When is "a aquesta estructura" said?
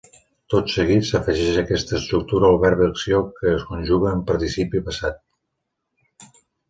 1.59-2.49